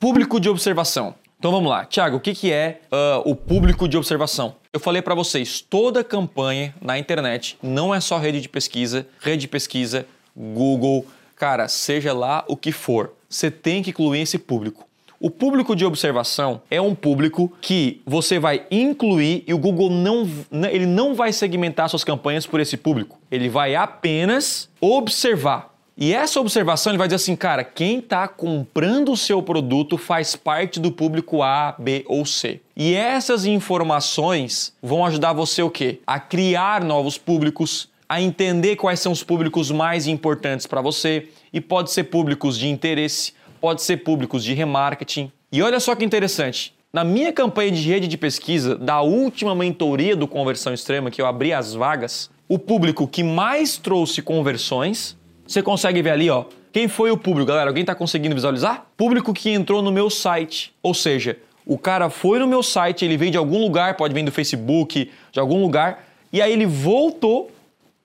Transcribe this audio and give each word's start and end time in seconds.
Público 0.00 0.40
de 0.40 0.48
observação. 0.48 1.14
Então 1.38 1.50
vamos 1.50 1.68
lá, 1.68 1.84
Thiago, 1.84 2.16
o 2.16 2.20
que, 2.20 2.34
que 2.34 2.50
é 2.50 2.80
uh, 2.90 3.30
o 3.30 3.36
público 3.36 3.86
de 3.86 3.98
observação? 3.98 4.56
Eu 4.72 4.80
falei 4.80 5.02
para 5.02 5.14
vocês, 5.14 5.60
toda 5.60 6.02
campanha 6.02 6.74
na 6.80 6.98
internet 6.98 7.58
não 7.62 7.94
é 7.94 8.00
só 8.00 8.16
rede 8.16 8.40
de 8.40 8.48
pesquisa, 8.48 9.06
rede 9.20 9.42
de 9.42 9.48
pesquisa, 9.48 10.06
Google, 10.34 11.06
cara, 11.36 11.68
seja 11.68 12.14
lá 12.14 12.42
o 12.48 12.56
que 12.56 12.72
for, 12.72 13.12
você 13.28 13.50
tem 13.50 13.82
que 13.82 13.90
incluir 13.90 14.22
esse 14.22 14.38
público. 14.38 14.86
O 15.20 15.28
público 15.30 15.76
de 15.76 15.84
observação 15.84 16.62
é 16.70 16.80
um 16.80 16.94
público 16.94 17.52
que 17.60 18.00
você 18.06 18.38
vai 18.38 18.64
incluir 18.70 19.44
e 19.46 19.52
o 19.52 19.58
Google 19.58 19.90
não, 19.90 20.26
ele 20.70 20.86
não 20.86 21.14
vai 21.14 21.30
segmentar 21.30 21.90
suas 21.90 22.04
campanhas 22.04 22.46
por 22.46 22.58
esse 22.58 22.78
público. 22.78 23.18
Ele 23.30 23.50
vai 23.50 23.74
apenas 23.74 24.70
observar. 24.80 25.69
E 26.02 26.14
essa 26.14 26.40
observação 26.40 26.90
ele 26.90 26.96
vai 26.96 27.08
dizer 27.08 27.16
assim, 27.16 27.36
cara, 27.36 27.62
quem 27.62 27.98
está 27.98 28.26
comprando 28.26 29.12
o 29.12 29.16
seu 29.18 29.42
produto 29.42 29.98
faz 29.98 30.34
parte 30.34 30.80
do 30.80 30.90
público 30.90 31.42
A, 31.42 31.74
B 31.78 32.04
ou 32.06 32.24
C. 32.24 32.58
E 32.74 32.94
essas 32.94 33.44
informações 33.44 34.72
vão 34.82 35.04
ajudar 35.04 35.34
você 35.34 35.62
o 35.62 35.68
quê? 35.68 36.00
A 36.06 36.18
criar 36.18 36.82
novos 36.82 37.18
públicos, 37.18 37.90
a 38.08 38.18
entender 38.18 38.76
quais 38.76 38.98
são 38.98 39.12
os 39.12 39.22
públicos 39.22 39.70
mais 39.70 40.06
importantes 40.06 40.66
para 40.66 40.80
você 40.80 41.28
e 41.52 41.60
pode 41.60 41.90
ser 41.90 42.04
públicos 42.04 42.56
de 42.56 42.66
interesse, 42.66 43.34
pode 43.60 43.82
ser 43.82 43.98
públicos 43.98 44.42
de 44.42 44.54
remarketing. 44.54 45.30
E 45.52 45.60
olha 45.60 45.78
só 45.78 45.94
que 45.94 46.02
interessante. 46.02 46.72
Na 46.90 47.04
minha 47.04 47.30
campanha 47.30 47.72
de 47.72 47.82
rede 47.82 48.08
de 48.08 48.16
pesquisa 48.16 48.74
da 48.74 49.02
última 49.02 49.54
mentoria 49.54 50.16
do 50.16 50.26
Conversão 50.26 50.72
Extrema, 50.72 51.10
que 51.10 51.20
eu 51.20 51.26
abri 51.26 51.52
as 51.52 51.74
vagas, 51.74 52.30
o 52.48 52.58
público 52.58 53.06
que 53.06 53.22
mais 53.22 53.76
trouxe 53.76 54.22
conversões, 54.22 55.19
você 55.50 55.64
consegue 55.64 56.00
ver 56.00 56.10
ali, 56.10 56.30
ó, 56.30 56.44
quem 56.72 56.86
foi 56.86 57.10
o 57.10 57.16
público, 57.16 57.48
galera? 57.48 57.68
Alguém 57.68 57.80
está 57.80 57.92
conseguindo 57.92 58.36
visualizar? 58.36 58.86
Público 58.96 59.34
que 59.34 59.50
entrou 59.50 59.82
no 59.82 59.90
meu 59.90 60.08
site. 60.08 60.72
Ou 60.80 60.94
seja, 60.94 61.36
o 61.66 61.76
cara 61.76 62.08
foi 62.08 62.38
no 62.38 62.46
meu 62.46 62.62
site, 62.62 63.04
ele 63.04 63.16
veio 63.16 63.32
de 63.32 63.36
algum 63.36 63.58
lugar, 63.58 63.96
pode 63.96 64.14
vir 64.14 64.22
do 64.22 64.30
Facebook, 64.30 65.10
de 65.32 65.40
algum 65.40 65.60
lugar, 65.60 66.06
e 66.32 66.40
aí 66.40 66.52
ele 66.52 66.66
voltou 66.66 67.50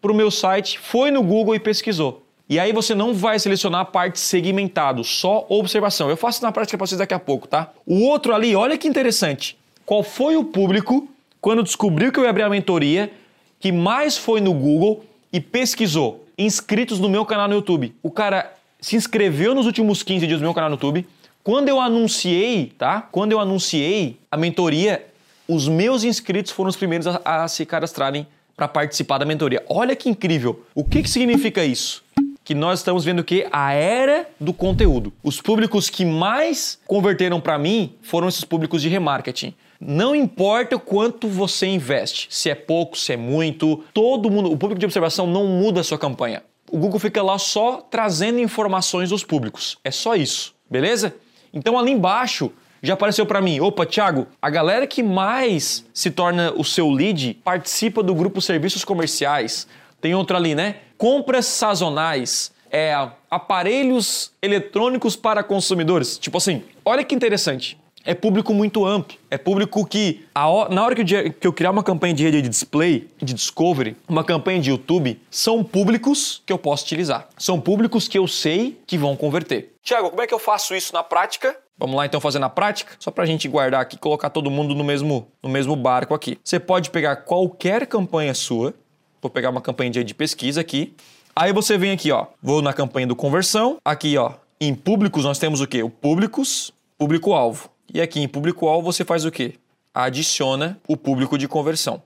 para 0.00 0.12
o 0.12 0.14
meu 0.14 0.30
site, 0.30 0.78
foi 0.78 1.10
no 1.10 1.20
Google 1.20 1.56
e 1.56 1.58
pesquisou. 1.58 2.22
E 2.48 2.60
aí 2.60 2.72
você 2.72 2.94
não 2.94 3.12
vai 3.12 3.40
selecionar 3.40 3.80
a 3.80 3.84
parte 3.84 4.20
segmentado, 4.20 5.02
só 5.02 5.44
observação. 5.48 6.08
Eu 6.08 6.16
faço 6.16 6.44
na 6.44 6.52
prática 6.52 6.78
para 6.78 6.86
vocês 6.86 7.00
daqui 7.00 7.14
a 7.14 7.18
pouco, 7.18 7.48
tá? 7.48 7.72
O 7.84 8.04
outro 8.04 8.32
ali, 8.32 8.54
olha 8.54 8.78
que 8.78 8.86
interessante. 8.86 9.58
Qual 9.84 10.04
foi 10.04 10.36
o 10.36 10.44
público 10.44 11.08
quando 11.40 11.64
descobriu 11.64 12.12
que 12.12 12.20
eu 12.20 12.24
ia 12.24 12.30
abrir 12.30 12.44
a 12.44 12.48
mentoria 12.48 13.10
que 13.58 13.72
mais 13.72 14.16
foi 14.16 14.40
no 14.40 14.54
Google 14.54 15.04
e 15.32 15.40
pesquisou 15.40 16.22
inscritos 16.44 16.98
no 16.98 17.08
meu 17.08 17.24
canal 17.24 17.48
no 17.48 17.54
YouTube? 17.54 17.94
O 18.02 18.10
cara 18.10 18.52
se 18.80 18.96
inscreveu 18.96 19.54
nos 19.54 19.66
últimos 19.66 20.02
15 20.02 20.26
dias 20.26 20.40
no 20.40 20.46
meu 20.46 20.54
canal 20.54 20.70
no 20.70 20.76
YouTube. 20.76 21.06
Quando 21.42 21.68
eu 21.68 21.80
anunciei, 21.80 22.72
tá? 22.78 23.00
Quando 23.00 23.32
eu 23.32 23.40
anunciei 23.40 24.18
a 24.30 24.36
mentoria, 24.36 25.04
os 25.48 25.68
meus 25.68 26.04
inscritos 26.04 26.52
foram 26.52 26.70
os 26.70 26.76
primeiros 26.76 27.06
a, 27.06 27.20
a 27.24 27.48
se 27.48 27.66
cadastrarem 27.66 28.26
para 28.56 28.68
participar 28.68 29.18
da 29.18 29.24
mentoria. 29.24 29.64
Olha 29.68 29.96
que 29.96 30.08
incrível. 30.08 30.64
O 30.74 30.84
que, 30.84 31.02
que 31.02 31.10
significa 31.10 31.64
isso? 31.64 32.02
que 32.44 32.54
nós 32.54 32.80
estamos 32.80 33.04
vendo 33.04 33.22
que 33.22 33.46
a 33.52 33.72
era 33.72 34.28
do 34.38 34.52
conteúdo. 34.52 35.12
Os 35.22 35.40
públicos 35.40 35.88
que 35.88 36.04
mais 36.04 36.78
converteram 36.86 37.40
para 37.40 37.56
mim 37.58 37.94
foram 38.02 38.28
esses 38.28 38.44
públicos 38.44 38.82
de 38.82 38.88
remarketing. 38.88 39.54
Não 39.84 40.14
importa 40.14 40.76
o 40.76 40.80
quanto 40.80 41.26
você 41.26 41.66
investe, 41.66 42.28
se 42.30 42.48
é 42.48 42.54
pouco, 42.54 42.96
se 42.96 43.14
é 43.14 43.16
muito, 43.16 43.82
todo 43.92 44.30
mundo, 44.30 44.46
o 44.48 44.56
público 44.56 44.78
de 44.78 44.86
observação 44.86 45.26
não 45.26 45.44
muda 45.44 45.80
a 45.80 45.84
sua 45.84 45.98
campanha. 45.98 46.44
O 46.70 46.78
Google 46.78 47.00
fica 47.00 47.20
lá 47.20 47.36
só 47.36 47.78
trazendo 47.90 48.38
informações 48.38 49.10
dos 49.10 49.24
públicos. 49.24 49.76
É 49.82 49.90
só 49.90 50.14
isso, 50.14 50.54
beleza? 50.70 51.16
Então 51.52 51.76
ali 51.76 51.90
embaixo 51.90 52.52
já 52.80 52.94
apareceu 52.94 53.26
para 53.26 53.40
mim, 53.40 53.58
opa, 53.58 53.84
Thiago, 53.84 54.28
a 54.40 54.48
galera 54.48 54.86
que 54.86 55.02
mais 55.02 55.84
se 55.92 56.12
torna 56.12 56.52
o 56.56 56.62
seu 56.62 56.88
lead 56.88 57.40
participa 57.42 58.04
do 58.04 58.14
grupo 58.14 58.40
Serviços 58.40 58.84
Comerciais. 58.84 59.66
Tem 60.00 60.14
outro 60.14 60.36
ali, 60.36 60.54
né? 60.54 60.76
Compras 60.96 61.46
sazonais, 61.46 62.52
é, 62.70 62.94
aparelhos 63.28 64.30
eletrônicos 64.40 65.16
para 65.16 65.42
consumidores. 65.42 66.18
Tipo 66.18 66.38
assim, 66.38 66.62
olha 66.84 67.02
que 67.02 67.16
interessante. 67.16 67.81
É 68.04 68.14
público 68.14 68.52
muito 68.52 68.84
amplo. 68.84 69.16
É 69.30 69.38
público 69.38 69.86
que, 69.86 70.24
na 70.70 70.84
hora 70.84 70.94
que 70.94 71.02
eu, 71.02 71.32
que 71.32 71.46
eu 71.46 71.52
criar 71.52 71.70
uma 71.70 71.82
campanha 71.82 72.14
de 72.14 72.24
rede 72.24 72.42
de 72.42 72.48
display, 72.48 73.08
de 73.22 73.32
discovery, 73.32 73.96
uma 74.08 74.24
campanha 74.24 74.60
de 74.60 74.70
YouTube, 74.70 75.20
são 75.30 75.62
públicos 75.62 76.42
que 76.44 76.52
eu 76.52 76.58
posso 76.58 76.84
utilizar. 76.84 77.28
São 77.38 77.60
públicos 77.60 78.08
que 78.08 78.18
eu 78.18 78.26
sei 78.26 78.80
que 78.86 78.98
vão 78.98 79.16
converter. 79.16 79.74
Tiago, 79.82 80.10
como 80.10 80.22
é 80.22 80.26
que 80.26 80.34
eu 80.34 80.38
faço 80.38 80.74
isso 80.74 80.92
na 80.92 81.02
prática? 81.02 81.56
Vamos 81.78 81.96
lá 81.96 82.06
então 82.06 82.20
fazer 82.20 82.38
na 82.38 82.48
prática? 82.48 82.92
Só 82.98 83.10
para 83.10 83.24
a 83.24 83.26
gente 83.26 83.48
guardar 83.48 83.80
aqui 83.80 83.96
colocar 83.96 84.30
todo 84.30 84.50
mundo 84.50 84.74
no 84.74 84.84
mesmo, 84.84 85.26
no 85.42 85.48
mesmo 85.48 85.74
barco 85.74 86.14
aqui. 86.14 86.38
Você 86.44 86.60
pode 86.60 86.90
pegar 86.90 87.16
qualquer 87.16 87.86
campanha 87.86 88.34
sua, 88.34 88.74
Vou 89.22 89.30
pegar 89.30 89.50
uma 89.50 89.60
campanha 89.60 89.88
de 89.88 90.14
pesquisa 90.14 90.60
aqui. 90.60 90.96
Aí 91.34 91.52
você 91.52 91.78
vem 91.78 91.92
aqui, 91.92 92.10
ó. 92.10 92.26
Vou 92.42 92.60
na 92.60 92.72
campanha 92.72 93.06
do 93.06 93.14
conversão. 93.14 93.78
Aqui, 93.84 94.18
ó. 94.18 94.32
Em 94.60 94.74
públicos 94.74 95.24
nós 95.24 95.38
temos 95.38 95.60
o 95.60 95.66
quê? 95.66 95.80
O 95.80 95.88
públicos, 95.88 96.72
público-alvo. 96.98 97.70
E 97.92 98.00
aqui 98.00 98.20
em 98.20 98.28
público-alvo 98.28 98.90
você 98.90 99.04
faz 99.04 99.24
o 99.24 99.30
quê? 99.30 99.54
Adiciona 99.94 100.80
o 100.88 100.96
público 100.96 101.36
de 101.36 101.46
conversão. 101.46 102.02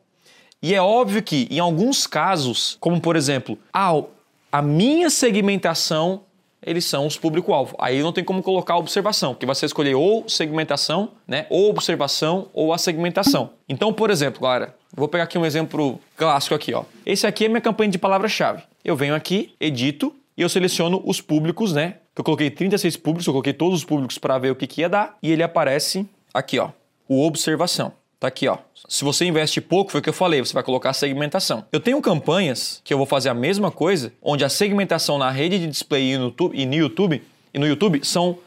E 0.61 0.75
é 0.75 0.83
óbvio 0.83 1.23
que 1.23 1.47
em 1.51 1.61
alguns 1.61 2.07
casos, 2.07 2.77
como 2.81 3.01
por 3.01 3.15
exemplo, 3.15 3.57
ah, 3.73 4.03
a 4.51 4.61
minha 4.61 5.09
segmentação 5.11 6.23
eles 6.67 6.85
são 6.85 7.07
os 7.07 7.17
público-alvo. 7.17 7.77
Aí 7.79 8.03
não 8.03 8.13
tem 8.13 8.25
como 8.25 8.43
colocar 8.43 8.77
observação, 8.77 9.33
porque 9.33 9.47
você 9.47 9.67
escolher 9.67 9.95
ou 9.95 10.29
segmentação, 10.29 11.13
né, 11.29 11.47
ou 11.49 11.71
observação 11.71 12.49
ou 12.53 12.73
a 12.73 12.79
segmentação. 12.79 13.51
Então, 13.69 13.93
por 13.93 14.11
exemplo, 14.11 14.43
galera, 14.43 14.75
vou 14.93 15.07
pegar 15.07 15.25
aqui 15.25 15.39
um 15.39 15.47
exemplo 15.47 16.01
clássico 16.17 16.57
aqui, 16.57 16.75
ó. 16.75 16.83
Esse 17.05 17.25
aqui 17.25 17.45
é 17.45 17.49
minha 17.49 17.61
campanha 17.61 17.91
de 17.91 17.99
palavra-chave. 17.99 18.65
Eu 18.85 18.97
venho 18.97 19.15
aqui, 19.15 19.55
edito 19.61 20.13
e 20.37 20.43
eu 20.43 20.49
seleciono 20.49 21.01
os 21.05 21.21
públicos, 21.21 21.73
né? 21.73 21.99
Que 22.17 22.21
eu 22.21 22.25
coloquei 22.25 22.51
36 22.51 22.97
públicos, 22.97 23.27
eu 23.27 23.33
coloquei 23.35 23.53
todos 23.53 23.81
os 23.81 23.85
públicos 23.85 24.17
para 24.17 24.39
ver 24.39 24.51
o 24.51 24.57
que, 24.57 24.67
que 24.67 24.81
ia 24.81 24.89
dar 24.89 25.19
e 25.23 25.31
ele 25.31 25.43
aparece 25.43 26.09
aqui, 26.33 26.59
ó, 26.59 26.71
o 27.07 27.27
observação. 27.27 27.93
Tá 28.19 28.29
aqui, 28.29 28.49
ó. 28.49 28.57
Se 28.89 29.05
você 29.05 29.27
investe 29.27 29.61
pouco, 29.61 29.93
foi 29.93 30.01
o 30.01 30.03
que 30.03 30.09
eu 30.09 30.15
falei, 30.15 30.41
você 30.41 30.55
vai 30.55 30.63
colocar 30.63 30.95
segmentação. 30.95 31.67
Eu 31.71 31.79
tenho 31.79 32.01
campanhas 32.01 32.81
que 32.83 32.95
eu 32.95 32.97
vou 32.97 33.07
fazer 33.07 33.29
a 33.29 33.35
mesma 33.35 33.71
coisa, 33.71 34.15
onde 34.23 34.47
a 34.47 34.49
segmentação 34.49 35.19
na 35.19 35.31
rede 35.31 35.59
de 35.59 35.67
display 35.67 36.15
e 36.15 36.17
no 36.17 36.25
YouTube, 36.25 36.59
e 36.59 36.65
no 36.65 36.75
YouTube, 36.75 37.23
e 37.53 37.59
no 37.59 37.67
YouTube 37.67 38.01
são 38.03 38.39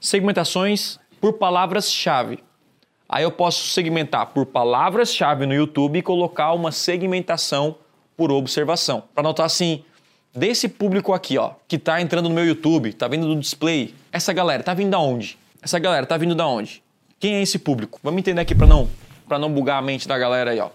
segmentações 0.00 0.98
por 1.20 1.34
palavras-chave. 1.34 2.38
Aí 3.06 3.22
eu 3.22 3.30
posso 3.30 3.66
segmentar 3.66 4.28
por 4.28 4.46
palavras-chave 4.46 5.44
no 5.44 5.52
YouTube 5.52 5.98
e 5.98 6.02
colocar 6.02 6.54
uma 6.54 6.72
segmentação 6.72 7.76
por 8.16 8.32
observação. 8.32 9.02
Para 9.14 9.24
notar 9.24 9.44
assim, 9.44 9.84
desse 10.34 10.68
público 10.68 11.12
aqui, 11.12 11.38
ó, 11.38 11.52
que 11.66 11.76
está 11.76 12.00
entrando 12.00 12.28
no 12.28 12.34
meu 12.34 12.46
YouTube, 12.46 12.88
está 12.88 13.08
vindo 13.08 13.26
do 13.26 13.40
display, 13.40 13.94
essa 14.12 14.32
galera 14.32 14.60
está 14.60 14.74
vindo 14.74 14.90
da 14.90 14.98
onde? 14.98 15.38
Essa 15.62 15.78
galera 15.78 16.04
está 16.04 16.16
vindo 16.16 16.34
da 16.34 16.46
onde? 16.46 16.82
Quem 17.18 17.34
é 17.34 17.42
esse 17.42 17.58
público? 17.58 18.00
Vamos 18.02 18.18
entender 18.18 18.40
aqui 18.40 18.54
para 18.54 18.66
não 18.66 18.88
para 19.30 19.38
não 19.38 19.52
bugar 19.52 19.78
a 19.78 19.82
mente 19.82 20.08
da 20.08 20.18
galera 20.18 20.50
aí, 20.50 20.58
ó. 20.58 20.70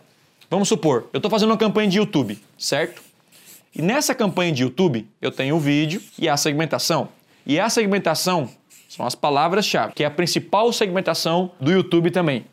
Vamos 0.49 0.69
supor, 0.69 1.09
eu 1.11 1.17
estou 1.17 1.29
fazendo 1.29 1.49
uma 1.49 1.57
campanha 1.57 1.89
de 1.89 1.97
YouTube, 1.97 2.39
certo? 2.57 3.03
E 3.75 3.81
nessa 3.81 4.15
campanha 4.15 4.53
de 4.53 4.63
YouTube, 4.63 5.05
eu 5.21 5.29
tenho 5.29 5.57
o 5.57 5.59
vídeo 5.59 6.01
e 6.17 6.29
a 6.29 6.38
segmentação. 6.38 7.09
E 7.45 7.59
a 7.59 7.69
segmentação 7.69 8.49
são 8.88 9.05
as 9.05 9.13
palavras-chave, 9.13 9.94
que 9.94 10.03
é 10.03 10.07
a 10.07 10.11
principal 10.11 10.71
segmentação 10.71 11.51
do 11.59 11.69
YouTube 11.69 12.09
também. 12.11 12.45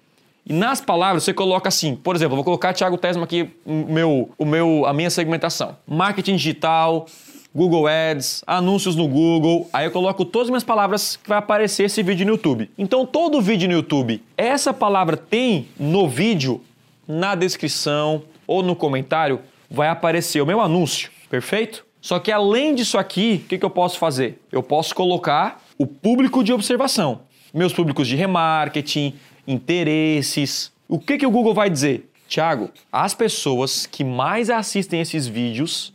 E 0.45 0.53
nas 0.53 0.81
palavras 0.81 1.23
você 1.23 1.33
coloca 1.33 1.69
assim, 1.69 1.95
por 1.95 2.17
exemplo, 2.17 2.33
eu 2.33 2.37
vou 2.37 2.45
colocar 2.45 2.73
Thiago 2.73 2.99
Tesma 2.99 3.25
aqui, 3.25 3.49
meu, 3.65 4.31
o 4.37 4.45
meu, 4.45 4.85
a 4.87 4.93
minha 4.93 5.09
segmentação. 5.09 5.77
Marketing 5.87 6.35
digital, 6.35 7.07
Google 7.55 7.87
Ads, 7.87 8.43
anúncios 8.47 8.97
no 8.97 9.07
Google. 9.07 9.69
Aí 9.73 9.87
eu 9.87 9.91
coloco 9.91 10.25
todas 10.25 10.47
as 10.47 10.51
minhas 10.51 10.65
palavras 10.65 11.17
que 11.17 11.29
vai 11.29 11.39
aparecer 11.39 11.85
esse 11.85 12.03
vídeo 12.03 12.27
no 12.27 12.33
YouTube. 12.33 12.71
Então 12.77 13.07
todo 13.07 13.41
vídeo 13.41 13.69
no 13.69 13.75
YouTube, 13.75 14.23
essa 14.37 14.73
palavra 14.73 15.17
tem 15.17 15.69
no 15.79 16.09
vídeo, 16.09 16.61
na 17.07 17.35
descrição 17.35 18.23
ou 18.47 18.63
no 18.63 18.75
comentário, 18.75 19.41
vai 19.71 19.89
aparecer 19.89 20.41
o 20.41 20.47
meu 20.47 20.61
anúncio, 20.61 21.11
perfeito? 21.31 21.85
Só 22.01 22.19
que 22.19 22.33
além 22.33 22.75
disso 22.75 22.99
aqui, 22.99 23.43
o 23.45 23.49
que, 23.49 23.59
que 23.59 23.65
eu 23.65 23.71
posso 23.71 23.99
fazer? 23.99 24.41
Eu 24.51 24.63
posso 24.63 24.95
colocar 24.95 25.63
o 25.79 25.87
público 25.87 26.43
de 26.43 26.53
observação, 26.53 27.21
meus 27.55 27.73
públicos 27.73 28.09
de 28.09 28.17
remarketing, 28.17 29.15
interesses. 29.47 30.73
O 30.89 30.99
que, 30.99 31.19
que 31.19 31.27
o 31.27 31.31
Google 31.31 31.55
vai 31.55 31.71
dizer? 31.71 32.09
Tiago, 32.29 32.71
as 32.91 33.15
pessoas 33.15 33.87
que 33.87 34.03
mais 34.03 34.49
assistem 34.51 35.01
esses 35.01 35.27
vídeos 35.27 35.93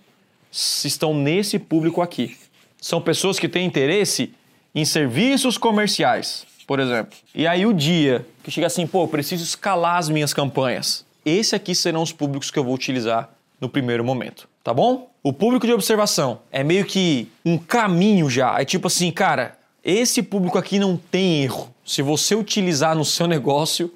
estão 0.51 1.13
nesse 1.13 1.57
público 1.57 2.01
aqui. 2.01 2.37
São 2.79 3.01
pessoas 3.01 3.39
que 3.39 3.49
têm 3.49 3.65
interesse 3.65 4.33
em 4.73 4.85
serviços 4.85 5.57
comerciais, 5.57 6.45
por 6.67 6.79
exemplo. 6.79 7.17
E 7.33 7.47
aí 7.47 7.65
o 7.65 7.73
dia 7.73 8.25
que 8.43 8.51
chega 8.51 8.67
assim, 8.67 8.85
pô, 8.85 9.07
preciso 9.07 9.43
escalar 9.43 9.97
as 9.97 10.09
minhas 10.09 10.33
campanhas. 10.33 11.05
Esse 11.25 11.55
aqui 11.55 11.73
serão 11.73 12.03
os 12.03 12.11
públicos 12.11 12.51
que 12.51 12.59
eu 12.59 12.63
vou 12.63 12.73
utilizar 12.73 13.29
no 13.59 13.67
primeiro 13.67 14.03
momento, 14.03 14.47
tá 14.63 14.73
bom? 14.73 15.09
O 15.23 15.33
público 15.33 15.65
de 15.65 15.73
observação 15.73 16.39
é 16.51 16.63
meio 16.63 16.85
que 16.85 17.27
um 17.43 17.57
caminho 17.57 18.29
já. 18.29 18.61
É 18.61 18.63
tipo 18.63 18.87
assim, 18.87 19.11
cara, 19.11 19.57
Esse 19.87 20.21
público 20.21 20.57
aqui 20.57 20.77
não 20.79 20.97
tem 20.97 21.43
erro. 21.43 21.73
Se 21.87 22.01
você 22.01 22.35
utilizar 22.35 22.93
no 22.93 23.05
seu 23.05 23.27
negócio, 23.27 23.89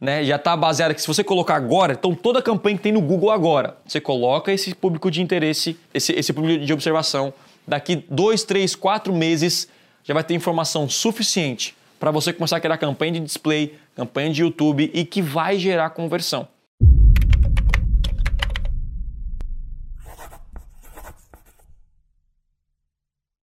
né, 0.00 0.24
já 0.24 0.36
está 0.36 0.56
baseado 0.56 0.94
que 0.94 1.00
se 1.00 1.06
você 1.08 1.24
colocar 1.24 1.56
agora, 1.56 1.92
então 1.92 2.14
toda 2.14 2.38
a 2.38 2.42
campanha 2.42 2.76
que 2.76 2.82
tem 2.84 2.92
no 2.92 3.00
Google 3.00 3.32
agora, 3.32 3.76
você 3.84 4.00
coloca 4.00 4.52
esse 4.52 4.72
público 4.72 5.10
de 5.10 5.20
interesse, 5.20 5.76
esse, 5.92 6.12
esse 6.12 6.32
público 6.32 6.64
de 6.64 6.72
observação. 6.72 7.34
Daqui 7.66 8.04
dois, 8.08 8.44
três, 8.44 8.76
quatro 8.76 9.12
meses 9.12 9.66
já 10.04 10.14
vai 10.14 10.22
ter 10.22 10.34
informação 10.34 10.88
suficiente 10.88 11.74
para 11.98 12.12
você 12.12 12.32
começar 12.32 12.58
a 12.58 12.60
criar 12.60 12.78
campanha 12.78 13.14
de 13.14 13.20
display, 13.20 13.74
campanha 13.96 14.30
de 14.30 14.42
YouTube 14.42 14.88
e 14.94 15.04
que 15.04 15.20
vai 15.20 15.58
gerar 15.58 15.90
conversão. 15.90 16.46